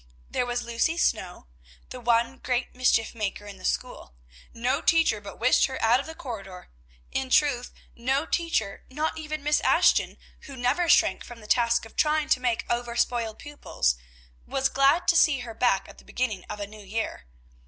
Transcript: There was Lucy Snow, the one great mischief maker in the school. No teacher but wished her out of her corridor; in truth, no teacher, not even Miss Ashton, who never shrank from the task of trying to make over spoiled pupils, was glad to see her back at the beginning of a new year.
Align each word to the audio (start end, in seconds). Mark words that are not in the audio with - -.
There 0.31 0.47
was 0.47 0.63
Lucy 0.63 0.97
Snow, 0.97 1.45
the 1.91 1.99
one 1.99 2.39
great 2.39 2.73
mischief 2.73 3.13
maker 3.13 3.45
in 3.45 3.57
the 3.57 3.63
school. 3.65 4.15
No 4.51 4.81
teacher 4.81 5.21
but 5.21 5.37
wished 5.39 5.65
her 5.67 5.79
out 5.79 5.99
of 5.99 6.07
her 6.07 6.15
corridor; 6.15 6.69
in 7.11 7.29
truth, 7.29 7.71
no 7.95 8.25
teacher, 8.25 8.83
not 8.89 9.19
even 9.19 9.43
Miss 9.43 9.59
Ashton, 9.61 10.17
who 10.47 10.57
never 10.57 10.89
shrank 10.89 11.23
from 11.23 11.39
the 11.39 11.45
task 11.45 11.85
of 11.85 11.95
trying 11.95 12.29
to 12.29 12.39
make 12.39 12.65
over 12.67 12.95
spoiled 12.95 13.37
pupils, 13.37 13.95
was 14.47 14.69
glad 14.69 15.07
to 15.07 15.15
see 15.15 15.41
her 15.41 15.53
back 15.53 15.87
at 15.87 15.99
the 15.99 16.03
beginning 16.03 16.45
of 16.49 16.59
a 16.59 16.65
new 16.65 16.81
year. 16.83 17.27